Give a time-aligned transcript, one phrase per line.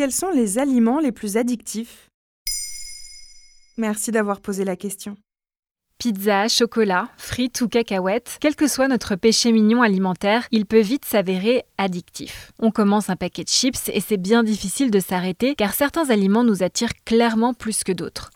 [0.00, 2.08] Quels sont les aliments les plus addictifs?
[3.76, 5.14] Merci d'avoir posé la question.
[5.98, 11.04] Pizza, chocolat, frites ou cacahuètes, quel que soit notre péché mignon alimentaire, il peut vite
[11.04, 12.50] s'avérer addictif.
[12.58, 16.44] On commence un paquet de chips et c'est bien difficile de s'arrêter car certains aliments
[16.44, 18.30] nous attirent clairement plus que d'autres.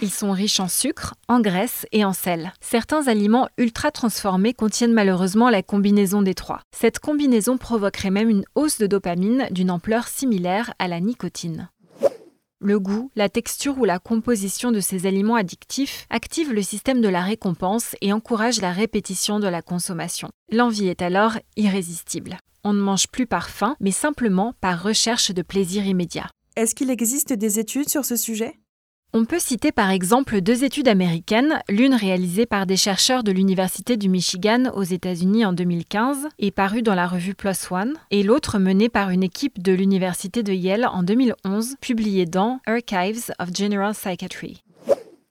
[0.00, 2.52] Ils sont riches en sucre, en graisse et en sel.
[2.60, 6.60] Certains aliments ultra transformés contiennent malheureusement la combinaison des trois.
[6.72, 11.68] Cette combinaison provoquerait même une hausse de dopamine d'une ampleur similaire à la nicotine.
[12.60, 17.08] Le goût, la texture ou la composition de ces aliments addictifs activent le système de
[17.08, 20.28] la récompense et encouragent la répétition de la consommation.
[20.52, 22.38] L'envie est alors irrésistible.
[22.62, 26.28] On ne mange plus par faim, mais simplement par recherche de plaisir immédiat.
[26.54, 28.58] Est-ce qu'il existe des études sur ce sujet?
[29.14, 33.96] On peut citer par exemple deux études américaines, l'une réalisée par des chercheurs de l'Université
[33.96, 38.58] du Michigan aux États-Unis en 2015 et parue dans la revue PLOS ONE, et l'autre
[38.58, 43.94] menée par une équipe de l'Université de Yale en 2011, publiée dans Archives of General
[43.94, 44.62] Psychiatry.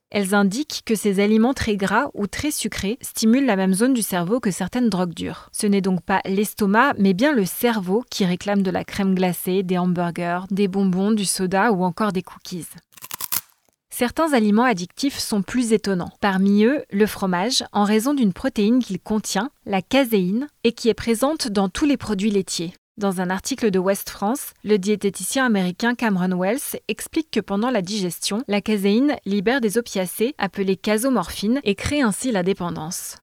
[0.09, 4.01] Elles indiquent que ces aliments très gras ou très sucrés stimulent la même zone du
[4.01, 5.49] cerveau que certaines drogues dures.
[5.51, 9.63] Ce n'est donc pas l'estomac, mais bien le cerveau qui réclame de la crème glacée,
[9.63, 12.67] des hamburgers, des bonbons, du soda ou encore des cookies.
[13.99, 16.11] Certains aliments addictifs sont plus étonnants.
[16.21, 20.93] Parmi eux, le fromage, en raison d'une protéine qu'il contient, la caséine, et qui est
[20.93, 22.75] présente dans tous les produits laitiers.
[22.97, 27.81] Dans un article de West France, le diététicien américain Cameron Wells explique que pendant la
[27.81, 33.17] digestion, la caséine libère des opiacés appelés casomorphines et crée ainsi la dépendance.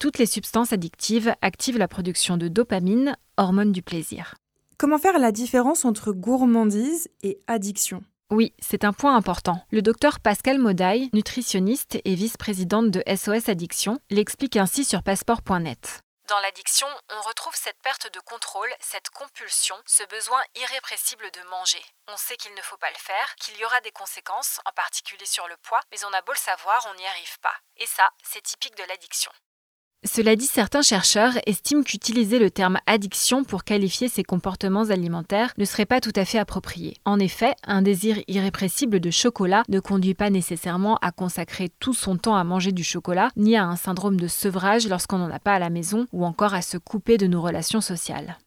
[0.00, 4.34] Toutes les substances addictives activent la production de dopamine, hormone du plaisir.
[4.78, 8.02] Comment faire la différence entre gourmandise et addiction?
[8.30, 9.60] Oui, c'est un point important.
[9.72, 16.02] Le docteur Pascal Modaille, nutritionniste et vice-présidente de SOS Addiction, l'explique ainsi sur passeport.net.
[16.28, 21.82] Dans l'addiction, on retrouve cette perte de contrôle, cette compulsion, ce besoin irrépressible de manger.
[22.06, 25.26] On sait qu'il ne faut pas le faire, qu'il y aura des conséquences, en particulier
[25.26, 27.56] sur le poids, mais on a beau le savoir, on n'y arrive pas.
[27.78, 29.32] Et ça, c'est typique de l'addiction.
[30.06, 35.66] Cela dit, certains chercheurs estiment qu'utiliser le terme addiction pour qualifier ces comportements alimentaires ne
[35.66, 36.96] serait pas tout à fait approprié.
[37.04, 42.16] En effet, un désir irrépressible de chocolat ne conduit pas nécessairement à consacrer tout son
[42.16, 45.52] temps à manger du chocolat, ni à un syndrome de sevrage lorsqu'on n'en a pas
[45.52, 48.38] à la maison, ou encore à se couper de nos relations sociales.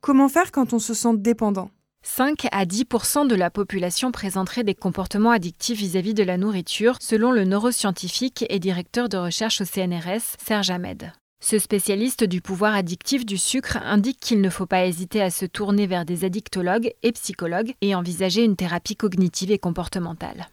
[0.00, 1.70] Comment faire quand on se sent dépendant?
[2.08, 7.30] 5 à 10% de la population présenterait des comportements addictifs vis-à-vis de la nourriture, selon
[7.30, 11.12] le neuroscientifique et directeur de recherche au CNRS, Serge Ahmed.
[11.44, 15.44] Ce spécialiste du pouvoir addictif du sucre indique qu'il ne faut pas hésiter à se
[15.44, 20.48] tourner vers des addictologues et psychologues et envisager une thérapie cognitive et comportementale.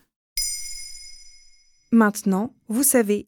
[1.91, 3.27] Maintenant, vous savez,